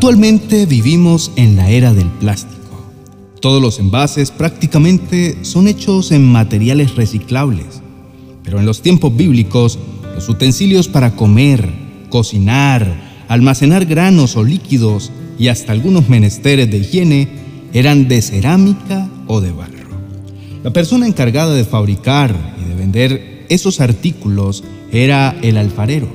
Actualmente 0.00 0.64
vivimos 0.64 1.30
en 1.36 1.56
la 1.56 1.68
era 1.68 1.92
del 1.92 2.06
plástico. 2.06 2.56
Todos 3.38 3.60
los 3.60 3.78
envases 3.78 4.30
prácticamente 4.30 5.36
son 5.44 5.68
hechos 5.68 6.10
en 6.10 6.24
materiales 6.24 6.96
reciclables, 6.96 7.82
pero 8.42 8.58
en 8.58 8.64
los 8.64 8.80
tiempos 8.80 9.14
bíblicos 9.14 9.78
los 10.14 10.26
utensilios 10.30 10.88
para 10.88 11.16
comer, 11.16 11.68
cocinar, 12.08 13.26
almacenar 13.28 13.84
granos 13.84 14.38
o 14.38 14.42
líquidos 14.42 15.12
y 15.38 15.48
hasta 15.48 15.72
algunos 15.72 16.08
menesteres 16.08 16.70
de 16.70 16.78
higiene 16.78 17.28
eran 17.74 18.08
de 18.08 18.22
cerámica 18.22 19.06
o 19.26 19.42
de 19.42 19.52
barro. 19.52 19.90
La 20.64 20.72
persona 20.72 21.06
encargada 21.06 21.52
de 21.52 21.66
fabricar 21.66 22.34
y 22.58 22.70
de 22.70 22.74
vender 22.74 23.44
esos 23.50 23.82
artículos 23.82 24.64
era 24.92 25.36
el 25.42 25.58
alfarero. 25.58 26.08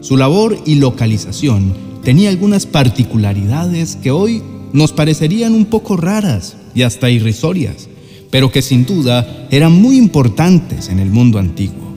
Su 0.00 0.16
labor 0.16 0.58
y 0.66 0.74
localización 0.74 1.87
tenía 2.02 2.30
algunas 2.30 2.66
particularidades 2.66 3.96
que 3.96 4.10
hoy 4.10 4.42
nos 4.72 4.92
parecerían 4.92 5.54
un 5.54 5.66
poco 5.66 5.96
raras 5.96 6.56
y 6.74 6.82
hasta 6.82 7.10
irrisorias, 7.10 7.88
pero 8.30 8.52
que 8.52 8.62
sin 8.62 8.84
duda 8.84 9.46
eran 9.50 9.72
muy 9.72 9.96
importantes 9.96 10.88
en 10.88 10.98
el 10.98 11.10
mundo 11.10 11.38
antiguo. 11.38 11.88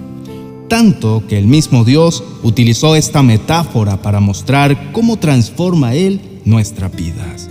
Tanto 0.68 1.24
que 1.28 1.38
el 1.38 1.48
mismo 1.48 1.84
Dios 1.84 2.24
utilizó 2.44 2.96
esta 2.96 3.22
metáfora 3.24 4.02
para 4.02 4.22
mostrar 4.22 4.94
cómo 4.94 5.18
transforma 5.18 5.96
Él 5.96 6.22
nuestras 6.46 6.96
vidas. 6.96 7.50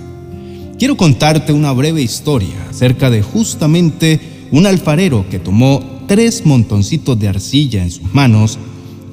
Quiero 0.79 0.97
contarte 0.97 1.53
una 1.53 1.73
breve 1.73 2.01
historia 2.01 2.69
acerca 2.71 3.11
de 3.11 3.21
justamente 3.21 4.19
un 4.51 4.67
alfarero 4.67 5.27
que 5.29 5.39
tomó 5.39 5.83
tres 6.07 6.47
montoncitos 6.47 7.19
de 7.21 7.29
arcilla 7.29 7.83
en 7.83 7.91
sus 7.91 8.15
manos 8.15 8.59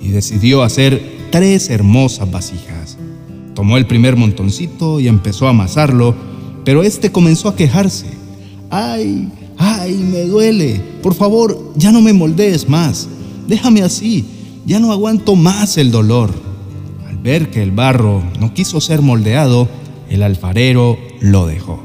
y 0.02 0.08
decidió 0.08 0.64
hacer 0.64 1.28
tres 1.30 1.70
hermosas 1.70 2.32
vasijas. 2.32 2.97
Tomó 3.58 3.78
el 3.78 3.88
primer 3.88 4.16
montoncito 4.16 5.00
y 5.00 5.08
empezó 5.08 5.48
a 5.48 5.50
amasarlo, 5.50 6.14
pero 6.64 6.84
este 6.84 7.12
comenzó 7.12 7.50
a 7.50 7.56
quejarse. 7.56 8.06
¡Ay! 8.70 9.30
¡Ay! 9.58 9.96
Me 9.96 10.26
duele. 10.26 10.80
Por 11.02 11.16
favor, 11.16 11.74
ya 11.76 11.92
no 11.92 12.00
me 12.00 12.14
moldees 12.14 12.70
más. 12.70 13.10
Déjame 13.48 13.82
así. 13.82 14.26
Ya 14.68 14.80
no 14.80 14.92
aguanto 14.92 15.36
más 15.36 15.80
el 15.80 15.90
dolor. 15.90 16.30
Al 17.08 17.18
ver 17.18 17.50
que 17.50 17.64
el 17.64 17.72
barro 17.72 18.22
no 18.40 18.54
quiso 18.54 18.80
ser 18.80 19.02
moldeado, 19.02 19.68
el 20.08 20.22
alfarero 20.22 21.00
lo 21.20 21.48
dejó. 21.48 21.84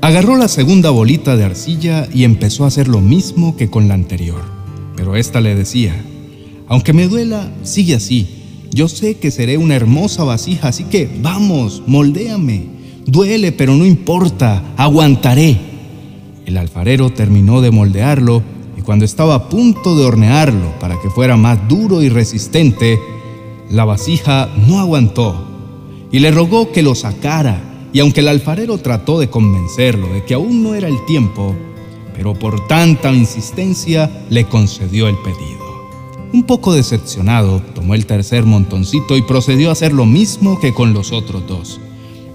Agarró 0.00 0.38
la 0.38 0.48
segunda 0.48 0.88
bolita 0.88 1.36
de 1.36 1.44
arcilla 1.44 2.08
y 2.14 2.24
empezó 2.24 2.64
a 2.64 2.68
hacer 2.68 2.88
lo 2.88 3.02
mismo 3.02 3.58
que 3.58 3.68
con 3.68 3.88
la 3.88 3.94
anterior. 3.94 4.40
Pero 4.96 5.16
ésta 5.16 5.42
le 5.42 5.54
decía, 5.54 6.02
aunque 6.66 6.94
me 6.94 7.08
duela, 7.08 7.52
sigue 7.62 7.94
así. 7.94 8.37
Yo 8.70 8.88
sé 8.88 9.16
que 9.16 9.30
seré 9.30 9.58
una 9.58 9.74
hermosa 9.74 10.24
vasija, 10.24 10.68
así 10.68 10.84
que 10.84 11.08
vamos, 11.20 11.82
moldéame. 11.86 12.66
Duele, 13.06 13.52
pero 13.52 13.74
no 13.74 13.86
importa, 13.86 14.62
aguantaré. 14.76 15.56
El 16.44 16.56
alfarero 16.56 17.10
terminó 17.10 17.60
de 17.60 17.70
moldearlo 17.70 18.42
y 18.76 18.82
cuando 18.82 19.04
estaba 19.04 19.34
a 19.34 19.48
punto 19.48 19.96
de 19.96 20.04
hornearlo 20.04 20.78
para 20.78 21.00
que 21.00 21.10
fuera 21.10 21.36
más 21.36 21.66
duro 21.68 22.02
y 22.02 22.08
resistente, 22.08 22.98
la 23.70 23.84
vasija 23.84 24.48
no 24.66 24.78
aguantó 24.78 25.46
y 26.10 26.20
le 26.20 26.30
rogó 26.30 26.72
que 26.72 26.82
lo 26.82 26.94
sacara 26.94 27.88
y 27.92 28.00
aunque 28.00 28.20
el 28.20 28.28
alfarero 28.28 28.78
trató 28.78 29.18
de 29.18 29.30
convencerlo 29.30 30.12
de 30.12 30.24
que 30.24 30.34
aún 30.34 30.62
no 30.62 30.74
era 30.74 30.88
el 30.88 31.04
tiempo, 31.06 31.54
pero 32.14 32.34
por 32.34 32.66
tanta 32.66 33.12
insistencia 33.12 34.10
le 34.28 34.44
concedió 34.44 35.08
el 35.08 35.16
pedido. 35.16 35.67
Un 36.30 36.42
poco 36.42 36.74
decepcionado, 36.74 37.62
tomó 37.74 37.94
el 37.94 38.04
tercer 38.04 38.44
montoncito 38.44 39.16
y 39.16 39.22
procedió 39.22 39.70
a 39.70 39.72
hacer 39.72 39.94
lo 39.94 40.04
mismo 40.04 40.60
que 40.60 40.74
con 40.74 40.92
los 40.92 41.10
otros 41.12 41.46
dos. 41.46 41.80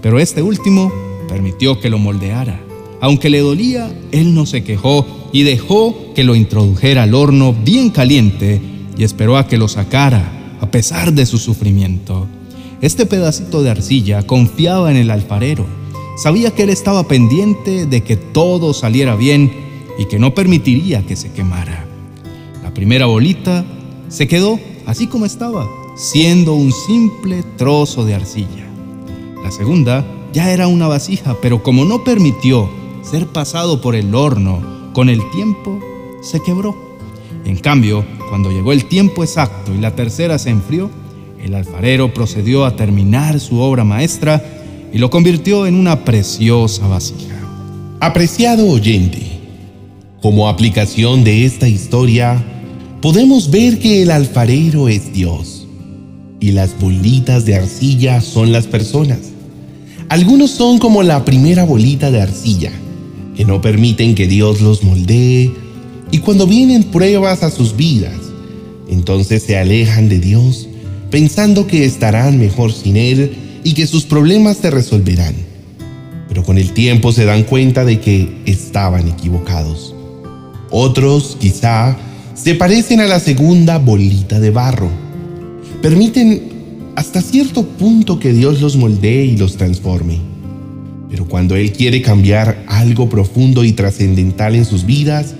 Pero 0.02 0.18
este 0.18 0.42
último 0.42 0.92
permitió 1.28 1.78
que 1.78 1.90
lo 1.90 1.98
moldeara. 1.98 2.60
Aunque 3.00 3.30
le 3.30 3.38
dolía, 3.40 3.92
él 4.10 4.34
no 4.34 4.46
se 4.46 4.64
quejó 4.64 5.06
y 5.32 5.44
dejó 5.44 6.12
que 6.14 6.24
lo 6.24 6.34
introdujera 6.34 7.04
al 7.04 7.14
horno 7.14 7.52
bien 7.52 7.90
caliente 7.90 8.60
y 8.96 9.04
esperó 9.04 9.36
a 9.36 9.46
que 9.46 9.58
lo 9.58 9.68
sacara, 9.68 10.56
a 10.60 10.70
pesar 10.70 11.12
de 11.12 11.26
su 11.26 11.38
sufrimiento. 11.38 12.26
Este 12.80 13.06
pedacito 13.06 13.62
de 13.62 13.70
arcilla 13.70 14.26
confiaba 14.26 14.90
en 14.90 14.96
el 14.96 15.10
alfarero. 15.10 15.66
Sabía 16.16 16.50
que 16.50 16.64
él 16.64 16.70
estaba 16.70 17.06
pendiente 17.06 17.86
de 17.86 18.02
que 18.02 18.16
todo 18.16 18.74
saliera 18.74 19.14
bien 19.14 19.52
y 19.98 20.06
que 20.06 20.18
no 20.18 20.34
permitiría 20.34 21.06
que 21.06 21.14
se 21.14 21.32
quemara. 21.32 21.86
La 22.62 22.74
primera 22.74 23.06
bolita 23.06 23.64
se 24.14 24.28
quedó 24.28 24.60
así 24.86 25.08
como 25.08 25.26
estaba, 25.26 25.68
siendo 25.96 26.54
un 26.54 26.70
simple 26.70 27.42
trozo 27.56 28.04
de 28.04 28.14
arcilla. 28.14 28.64
La 29.42 29.50
segunda 29.50 30.06
ya 30.32 30.52
era 30.52 30.68
una 30.68 30.86
vasija, 30.86 31.36
pero 31.42 31.64
como 31.64 31.84
no 31.84 32.04
permitió 32.04 32.70
ser 33.02 33.26
pasado 33.26 33.80
por 33.80 33.96
el 33.96 34.14
horno 34.14 34.92
con 34.92 35.08
el 35.08 35.18
tiempo, 35.32 35.80
se 36.22 36.40
quebró. 36.40 36.76
En 37.44 37.56
cambio, 37.56 38.04
cuando 38.28 38.52
llegó 38.52 38.70
el 38.70 38.84
tiempo 38.84 39.24
exacto 39.24 39.74
y 39.74 39.80
la 39.80 39.96
tercera 39.96 40.38
se 40.38 40.50
enfrió, 40.50 40.90
el 41.42 41.52
alfarero 41.52 42.14
procedió 42.14 42.64
a 42.64 42.76
terminar 42.76 43.40
su 43.40 43.58
obra 43.58 43.82
maestra 43.82 44.44
y 44.92 44.98
lo 44.98 45.10
convirtió 45.10 45.66
en 45.66 45.74
una 45.74 46.04
preciosa 46.04 46.86
vasija. 46.86 47.34
Apreciado 47.98 48.68
oyente, 48.68 49.40
como 50.22 50.48
aplicación 50.48 51.24
de 51.24 51.44
esta 51.44 51.66
historia, 51.66 52.53
podemos 53.04 53.50
ver 53.50 53.80
que 53.80 54.00
el 54.00 54.10
alfarero 54.10 54.88
es 54.88 55.12
Dios 55.12 55.66
y 56.40 56.52
las 56.52 56.70
bolitas 56.80 57.44
de 57.44 57.54
arcilla 57.54 58.22
son 58.22 58.50
las 58.50 58.66
personas. 58.66 59.18
Algunos 60.08 60.52
son 60.52 60.78
como 60.78 61.02
la 61.02 61.22
primera 61.22 61.64
bolita 61.64 62.10
de 62.10 62.22
arcilla, 62.22 62.72
que 63.36 63.44
no 63.44 63.60
permiten 63.60 64.14
que 64.14 64.26
Dios 64.26 64.62
los 64.62 64.82
moldee 64.82 65.52
y 66.12 66.18
cuando 66.20 66.46
vienen 66.46 66.84
pruebas 66.84 67.42
a 67.42 67.50
sus 67.50 67.76
vidas, 67.76 68.16
entonces 68.88 69.42
se 69.42 69.58
alejan 69.58 70.08
de 70.08 70.20
Dios 70.20 70.66
pensando 71.10 71.66
que 71.66 71.84
estarán 71.84 72.38
mejor 72.38 72.72
sin 72.72 72.96
Él 72.96 73.32
y 73.64 73.74
que 73.74 73.86
sus 73.86 74.04
problemas 74.04 74.56
se 74.56 74.70
resolverán. 74.70 75.34
Pero 76.26 76.42
con 76.42 76.56
el 76.56 76.72
tiempo 76.72 77.12
se 77.12 77.26
dan 77.26 77.42
cuenta 77.42 77.84
de 77.84 78.00
que 78.00 78.34
estaban 78.46 79.08
equivocados. 79.08 79.94
Otros, 80.70 81.36
quizá, 81.38 81.98
se 82.34 82.54
parecen 82.56 83.00
a 83.00 83.06
la 83.06 83.20
segunda 83.20 83.78
bolita 83.78 84.40
de 84.40 84.50
barro. 84.50 84.90
Permiten 85.80 86.42
hasta 86.96 87.22
cierto 87.22 87.64
punto 87.64 88.18
que 88.18 88.32
Dios 88.32 88.60
los 88.60 88.76
moldee 88.76 89.24
y 89.24 89.36
los 89.36 89.56
transforme. 89.56 90.18
Pero 91.08 91.26
cuando 91.26 91.54
Él 91.54 91.72
quiere 91.72 92.02
cambiar 92.02 92.64
algo 92.66 93.08
profundo 93.08 93.62
y 93.62 93.72
trascendental 93.72 94.56
en 94.56 94.64
sus 94.64 94.84
vidas, 94.84 95.34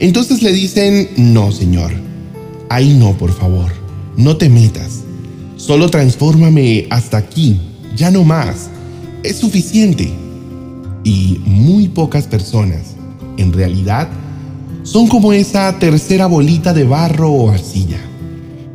entonces 0.00 0.42
le 0.42 0.52
dicen, 0.52 1.08
no, 1.16 1.52
Señor, 1.52 1.92
ahí 2.70 2.94
no, 2.94 3.16
por 3.18 3.32
favor, 3.32 3.70
no 4.16 4.36
te 4.36 4.48
metas. 4.48 5.02
Solo 5.56 5.90
transfórmame 5.90 6.86
hasta 6.88 7.18
aquí, 7.18 7.60
ya 7.94 8.10
no 8.10 8.24
más. 8.24 8.70
Es 9.22 9.36
suficiente. 9.36 10.08
Y 11.04 11.40
muy 11.44 11.88
pocas 11.88 12.26
personas, 12.26 12.94
en 13.36 13.52
realidad, 13.52 14.08
son 14.90 15.06
como 15.06 15.34
esa 15.34 15.78
tercera 15.78 16.26
bolita 16.26 16.72
de 16.72 16.84
barro 16.84 17.30
o 17.30 17.50
arcilla, 17.50 18.00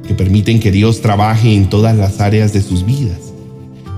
que 0.07 0.13
permiten 0.13 0.59
que 0.59 0.71
Dios 0.71 1.01
trabaje 1.01 1.55
en 1.55 1.69
todas 1.69 1.97
las 1.97 2.19
áreas 2.19 2.53
de 2.53 2.61
sus 2.61 2.85
vidas. 2.85 3.17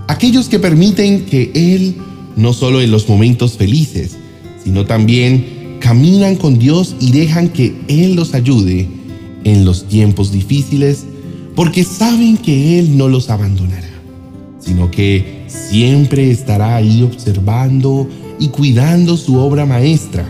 Aquellos 0.08 0.48
que 0.48 0.58
permiten 0.58 1.26
que 1.26 1.52
Él, 1.54 1.98
no 2.38 2.54
solo 2.54 2.80
en 2.80 2.90
los 2.90 3.10
momentos 3.10 3.58
felices, 3.58 4.16
sino 4.64 4.86
también 4.86 5.78
caminan 5.82 6.38
con 6.38 6.58
Dios 6.58 6.96
y 7.02 7.12
dejan 7.12 7.50
que 7.50 7.76
Él 7.90 8.16
los 8.16 8.34
ayude 8.34 8.88
en 9.44 9.66
los 9.66 9.86
tiempos 9.90 10.32
difíciles 10.32 11.04
porque 11.54 11.84
saben 11.84 12.38
que 12.38 12.80
Él 12.80 12.98
no 12.98 13.10
los 13.10 13.30
abandonará, 13.30 13.92
sino 14.62 14.90
que 14.90 15.44
siempre 15.48 16.32
estará 16.32 16.78
ahí 16.78 17.04
observando 17.04 18.08
y 18.40 18.48
cuidando 18.48 19.18
su 19.18 19.36
obra 19.36 19.66
maestra 19.66 20.26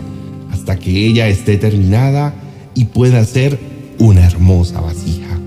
hasta 0.66 0.80
que 0.80 1.06
ella 1.06 1.28
esté 1.28 1.58
terminada 1.58 2.34
y 2.74 2.86
pueda 2.86 3.24
ser 3.24 3.56
una 4.00 4.26
hermosa 4.26 4.80
vasija. 4.80 5.38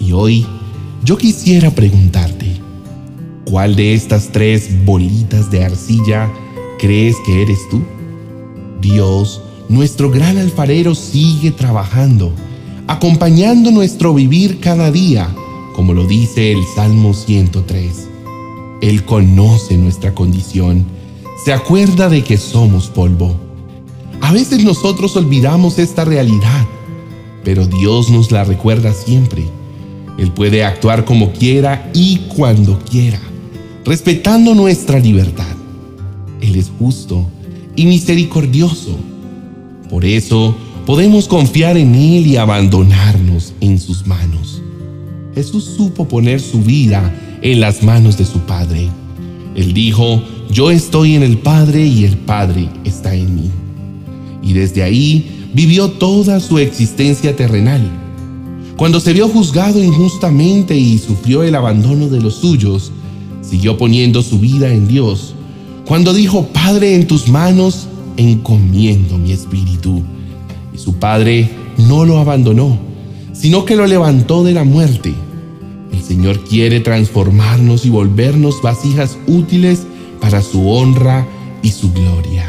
Y 0.00 0.12
hoy 0.12 0.46
yo 1.04 1.18
quisiera 1.18 1.70
preguntarte, 1.72 2.56
¿cuál 3.44 3.76
de 3.76 3.92
estas 3.92 4.30
tres 4.32 4.70
bolitas 4.86 5.50
de 5.50 5.62
arcilla 5.62 6.32
crees 6.78 7.16
que 7.26 7.42
eres 7.42 7.58
tú? 7.70 7.82
Dios, 8.80 9.42
nuestro 9.68 10.10
gran 10.10 10.38
alfarero, 10.38 10.94
sigue 10.94 11.50
trabajando 11.50 12.32
acompañando 12.86 13.70
nuestro 13.70 14.14
vivir 14.14 14.58
cada 14.60 14.90
día, 14.90 15.28
como 15.74 15.92
lo 15.92 16.06
dice 16.06 16.52
el 16.52 16.64
Salmo 16.74 17.12
103. 17.12 18.08
Él 18.80 19.04
conoce 19.04 19.76
nuestra 19.76 20.14
condición, 20.14 20.86
se 21.44 21.52
acuerda 21.52 22.08
de 22.08 22.24
que 22.24 22.38
somos 22.38 22.86
polvo. 22.86 23.45
A 24.20 24.32
veces 24.32 24.64
nosotros 24.64 25.16
olvidamos 25.16 25.78
esta 25.78 26.04
realidad, 26.04 26.66
pero 27.44 27.66
Dios 27.66 28.10
nos 28.10 28.32
la 28.32 28.44
recuerda 28.44 28.92
siempre. 28.92 29.44
Él 30.18 30.32
puede 30.32 30.64
actuar 30.64 31.04
como 31.04 31.32
quiera 31.32 31.90
y 31.94 32.18
cuando 32.34 32.78
quiera, 32.78 33.20
respetando 33.84 34.54
nuestra 34.54 34.98
libertad. 34.98 35.54
Él 36.40 36.56
es 36.56 36.72
justo 36.78 37.26
y 37.76 37.86
misericordioso. 37.86 38.96
Por 39.90 40.04
eso 40.04 40.56
podemos 40.86 41.28
confiar 41.28 41.76
en 41.76 41.94
Él 41.94 42.26
y 42.26 42.36
abandonarnos 42.36 43.52
en 43.60 43.78
sus 43.78 44.06
manos. 44.06 44.62
Jesús 45.34 45.64
supo 45.76 46.08
poner 46.08 46.40
su 46.40 46.62
vida 46.62 47.14
en 47.42 47.60
las 47.60 47.82
manos 47.82 48.16
de 48.16 48.24
su 48.24 48.40
Padre. 48.40 48.88
Él 49.54 49.74
dijo, 49.74 50.22
yo 50.50 50.70
estoy 50.70 51.14
en 51.14 51.22
el 51.22 51.38
Padre 51.38 51.84
y 51.86 52.04
el 52.04 52.16
Padre 52.16 52.68
está 52.84 53.14
en 53.14 53.34
mí. 53.34 53.50
Y 54.46 54.52
desde 54.52 54.84
ahí 54.84 55.48
vivió 55.52 55.90
toda 55.90 56.38
su 56.38 56.58
existencia 56.58 57.34
terrenal. 57.34 57.82
Cuando 58.76 59.00
se 59.00 59.12
vio 59.12 59.28
juzgado 59.28 59.82
injustamente 59.82 60.76
y 60.76 60.98
sufrió 60.98 61.42
el 61.42 61.54
abandono 61.54 62.08
de 62.08 62.20
los 62.20 62.36
suyos, 62.36 62.92
siguió 63.42 63.76
poniendo 63.76 64.22
su 64.22 64.38
vida 64.38 64.72
en 64.72 64.86
Dios. 64.86 65.34
Cuando 65.86 66.14
dijo, 66.14 66.46
Padre, 66.48 66.94
en 66.94 67.06
tus 67.06 67.28
manos 67.28 67.88
encomiendo 68.16 69.18
mi 69.18 69.32
espíritu. 69.32 70.02
Y 70.74 70.78
su 70.78 70.94
Padre 70.94 71.50
no 71.88 72.04
lo 72.04 72.18
abandonó, 72.18 72.78
sino 73.32 73.64
que 73.64 73.76
lo 73.76 73.86
levantó 73.86 74.44
de 74.44 74.52
la 74.52 74.64
muerte. 74.64 75.14
El 75.92 76.02
Señor 76.02 76.44
quiere 76.44 76.80
transformarnos 76.80 77.86
y 77.86 77.90
volvernos 77.90 78.60
vasijas 78.62 79.16
útiles 79.26 79.86
para 80.20 80.42
su 80.42 80.68
honra 80.68 81.26
y 81.62 81.70
su 81.70 81.92
gloria. 81.92 82.45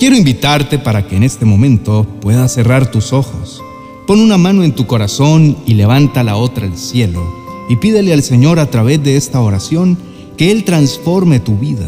Quiero 0.00 0.16
invitarte 0.16 0.78
para 0.78 1.06
que 1.06 1.14
en 1.14 1.24
este 1.24 1.44
momento 1.44 2.06
puedas 2.22 2.54
cerrar 2.54 2.90
tus 2.90 3.12
ojos. 3.12 3.62
Pon 4.06 4.18
una 4.18 4.38
mano 4.38 4.64
en 4.64 4.72
tu 4.72 4.86
corazón 4.86 5.58
y 5.66 5.74
levanta 5.74 6.24
la 6.24 6.36
otra 6.36 6.64
al 6.64 6.78
cielo 6.78 7.22
y 7.68 7.76
pídele 7.76 8.14
al 8.14 8.22
Señor 8.22 8.60
a 8.60 8.70
través 8.70 9.02
de 9.04 9.18
esta 9.18 9.42
oración 9.42 9.98
que 10.38 10.52
Él 10.52 10.64
transforme 10.64 11.38
tu 11.38 11.58
vida. 11.58 11.86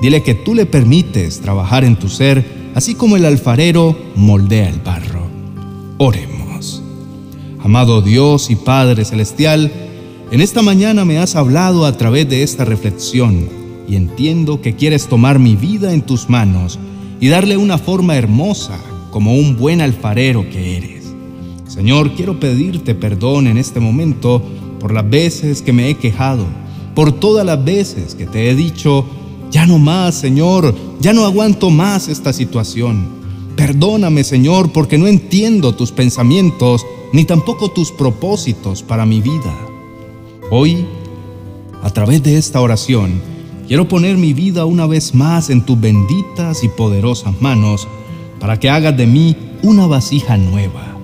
Dile 0.00 0.22
que 0.22 0.34
tú 0.34 0.54
le 0.54 0.66
permites 0.66 1.40
trabajar 1.40 1.82
en 1.82 1.96
tu 1.96 2.08
ser, 2.08 2.70
así 2.76 2.94
como 2.94 3.16
el 3.16 3.24
alfarero 3.24 3.98
moldea 4.14 4.68
el 4.68 4.78
barro. 4.78 5.26
Oremos. 5.98 6.80
Amado 7.64 8.02
Dios 8.02 8.50
y 8.50 8.54
Padre 8.54 9.04
Celestial, 9.04 9.72
en 10.30 10.40
esta 10.40 10.62
mañana 10.62 11.04
me 11.04 11.18
has 11.18 11.34
hablado 11.34 11.86
a 11.86 11.96
través 11.96 12.28
de 12.28 12.44
esta 12.44 12.64
reflexión 12.64 13.48
y 13.88 13.96
entiendo 13.96 14.60
que 14.60 14.76
quieres 14.76 15.08
tomar 15.08 15.40
mi 15.40 15.56
vida 15.56 15.92
en 15.92 16.02
tus 16.02 16.28
manos 16.30 16.78
y 17.20 17.28
darle 17.28 17.56
una 17.56 17.78
forma 17.78 18.16
hermosa 18.16 18.78
como 19.10 19.34
un 19.34 19.56
buen 19.56 19.80
alfarero 19.80 20.48
que 20.50 20.76
eres. 20.76 21.04
Señor, 21.66 22.14
quiero 22.14 22.38
pedirte 22.40 22.94
perdón 22.94 23.46
en 23.46 23.58
este 23.58 23.80
momento 23.80 24.42
por 24.80 24.92
las 24.92 25.08
veces 25.08 25.62
que 25.62 25.72
me 25.72 25.88
he 25.88 25.94
quejado 25.94 26.46
por 26.98 27.12
todas 27.12 27.46
las 27.46 27.64
veces 27.64 28.16
que 28.16 28.26
te 28.26 28.50
he 28.50 28.56
dicho, 28.56 29.04
ya 29.52 29.66
no 29.66 29.78
más, 29.78 30.16
Señor, 30.16 30.74
ya 30.98 31.12
no 31.12 31.26
aguanto 31.26 31.70
más 31.70 32.08
esta 32.08 32.32
situación. 32.32 33.06
Perdóname, 33.54 34.24
Señor, 34.24 34.72
porque 34.72 34.98
no 34.98 35.06
entiendo 35.06 35.76
tus 35.76 35.92
pensamientos 35.92 36.84
ni 37.12 37.24
tampoco 37.24 37.70
tus 37.70 37.92
propósitos 37.92 38.82
para 38.82 39.06
mi 39.06 39.20
vida. 39.20 39.56
Hoy, 40.50 40.88
a 41.84 41.90
través 41.90 42.20
de 42.24 42.36
esta 42.36 42.60
oración, 42.60 43.22
quiero 43.68 43.86
poner 43.86 44.16
mi 44.16 44.32
vida 44.32 44.64
una 44.64 44.86
vez 44.86 45.14
más 45.14 45.50
en 45.50 45.60
tus 45.60 45.78
benditas 45.78 46.64
y 46.64 46.68
poderosas 46.68 47.40
manos 47.40 47.86
para 48.40 48.58
que 48.58 48.70
hagas 48.70 48.96
de 48.96 49.06
mí 49.06 49.36
una 49.62 49.86
vasija 49.86 50.38
nueva. 50.38 50.96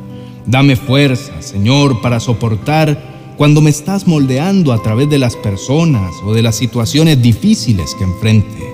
Dame 0.46 0.74
fuerza, 0.74 1.42
Señor, 1.42 2.00
para 2.00 2.20
soportar 2.20 3.34
cuando 3.36 3.60
me 3.60 3.70
estás 3.70 4.06
moldeando 4.06 4.72
a 4.72 4.82
través 4.82 5.10
de 5.10 5.18
las 5.18 5.36
personas 5.36 6.14
o 6.24 6.32
de 6.32 6.42
las 6.42 6.56
situaciones 6.56 7.20
difíciles 7.20 7.94
que 7.98 8.04
enfrente. 8.04 8.72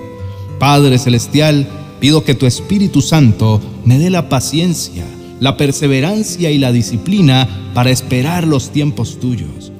Padre 0.57 0.97
Celestial, 0.97 1.67
pido 1.99 2.23
que 2.23 2.35
tu 2.35 2.45
Espíritu 2.45 3.01
Santo 3.01 3.59
me 3.83 3.99
dé 3.99 4.09
la 4.09 4.29
paciencia, 4.29 5.03
la 5.39 5.57
perseverancia 5.57 6.51
y 6.51 6.59
la 6.59 6.71
disciplina 6.71 7.47
para 7.73 7.89
esperar 7.89 8.47
los 8.47 8.69
tiempos 8.69 9.19
tuyos. 9.19 9.71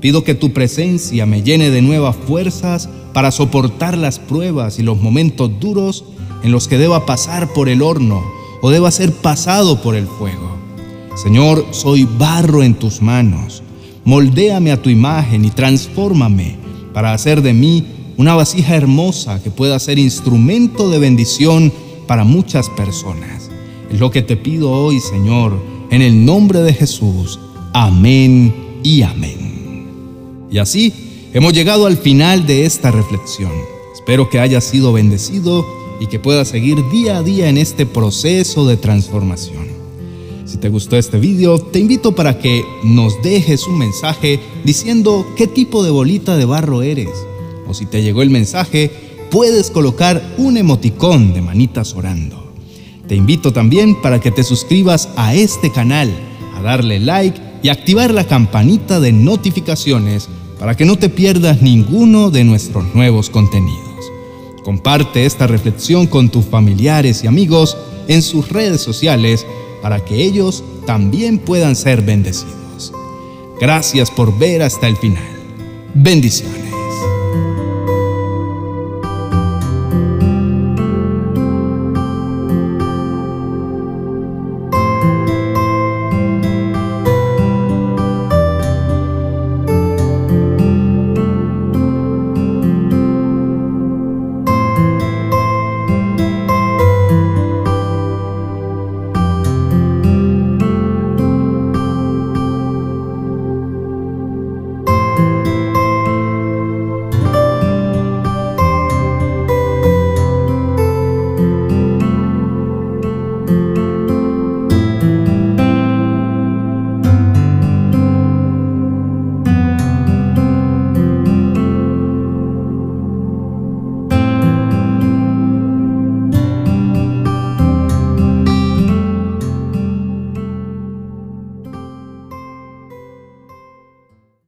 Pido 0.00 0.24
que 0.24 0.34
tu 0.34 0.52
presencia 0.52 1.26
me 1.26 1.42
llene 1.42 1.70
de 1.70 1.82
nuevas 1.82 2.16
fuerzas 2.16 2.88
para 3.12 3.30
soportar 3.30 3.96
las 3.96 4.18
pruebas 4.18 4.78
y 4.78 4.82
los 4.82 5.00
momentos 5.00 5.50
duros 5.60 6.04
en 6.42 6.52
los 6.52 6.68
que 6.68 6.78
deba 6.78 7.06
pasar 7.06 7.52
por 7.52 7.68
el 7.68 7.82
horno 7.82 8.22
o 8.62 8.70
deba 8.70 8.90
ser 8.90 9.12
pasado 9.12 9.82
por 9.82 9.94
el 9.94 10.06
fuego. 10.06 10.56
Señor, 11.16 11.66
soy 11.72 12.08
barro 12.18 12.62
en 12.62 12.74
tus 12.74 13.02
manos 13.02 13.62
moldéame 14.04 14.72
a 14.72 14.80
tu 14.80 14.90
imagen 14.90 15.44
y 15.44 15.50
transfórmame 15.50 16.56
para 16.92 17.12
hacer 17.12 17.42
de 17.42 17.52
mí 17.52 17.84
una 18.16 18.34
vasija 18.34 18.74
hermosa 18.74 19.42
que 19.42 19.50
pueda 19.50 19.78
ser 19.78 19.98
instrumento 19.98 20.90
de 20.90 20.98
bendición 20.98 21.72
para 22.06 22.24
muchas 22.24 22.68
personas. 22.70 23.50
Es 23.90 24.00
lo 24.00 24.10
que 24.10 24.22
te 24.22 24.36
pido 24.36 24.70
hoy, 24.70 25.00
Señor, 25.00 25.60
en 25.90 26.02
el 26.02 26.24
nombre 26.24 26.60
de 26.60 26.74
Jesús. 26.74 27.38
Amén 27.72 28.52
y 28.82 29.02
amén. 29.02 29.86
Y 30.50 30.58
así 30.58 30.92
hemos 31.32 31.52
llegado 31.52 31.86
al 31.86 31.96
final 31.96 32.46
de 32.46 32.64
esta 32.64 32.90
reflexión. 32.90 33.52
Espero 33.94 34.28
que 34.28 34.40
hayas 34.40 34.64
sido 34.64 34.92
bendecido 34.92 35.66
y 36.00 36.06
que 36.06 36.18
puedas 36.18 36.48
seguir 36.48 36.82
día 36.90 37.18
a 37.18 37.22
día 37.22 37.48
en 37.48 37.58
este 37.58 37.86
proceso 37.86 38.66
de 38.66 38.76
transformación. 38.76 39.68
Si 40.44 40.56
te 40.56 40.68
gustó 40.68 40.96
este 40.96 41.18
video, 41.18 41.58
te 41.60 41.78
invito 41.78 42.14
para 42.14 42.38
que 42.38 42.64
nos 42.82 43.22
dejes 43.22 43.66
un 43.68 43.78
mensaje 43.78 44.40
diciendo 44.64 45.24
qué 45.36 45.46
tipo 45.46 45.84
de 45.84 45.90
bolita 45.90 46.36
de 46.36 46.44
barro 46.44 46.82
eres. 46.82 47.10
O 47.68 47.74
si 47.74 47.86
te 47.86 48.02
llegó 48.02 48.22
el 48.22 48.30
mensaje, 48.30 48.90
puedes 49.30 49.70
colocar 49.70 50.34
un 50.38 50.56
emoticón 50.56 51.32
de 51.32 51.42
manitas 51.42 51.94
orando. 51.94 52.52
Te 53.06 53.14
invito 53.14 53.52
también 53.52 54.00
para 54.00 54.20
que 54.20 54.32
te 54.32 54.42
suscribas 54.42 55.08
a 55.16 55.34
este 55.34 55.70
canal, 55.70 56.10
a 56.56 56.62
darle 56.62 56.98
like 56.98 57.40
y 57.62 57.68
activar 57.68 58.12
la 58.12 58.26
campanita 58.26 58.98
de 58.98 59.12
notificaciones 59.12 60.28
para 60.60 60.76
que 60.76 60.84
no 60.84 60.96
te 60.96 61.08
pierdas 61.08 61.62
ninguno 61.62 62.30
de 62.30 62.44
nuestros 62.44 62.94
nuevos 62.94 63.30
contenidos. 63.30 64.12
Comparte 64.62 65.24
esta 65.24 65.46
reflexión 65.46 66.06
con 66.06 66.28
tus 66.28 66.44
familiares 66.44 67.24
y 67.24 67.26
amigos 67.26 67.78
en 68.08 68.20
sus 68.20 68.50
redes 68.50 68.82
sociales 68.82 69.46
para 69.80 70.04
que 70.04 70.22
ellos 70.22 70.62
también 70.86 71.38
puedan 71.38 71.74
ser 71.74 72.02
bendecidos. 72.02 72.92
Gracias 73.58 74.10
por 74.10 74.38
ver 74.38 74.62
hasta 74.62 74.86
el 74.86 74.98
final. 74.98 75.24
Bendiciones. 75.94 76.69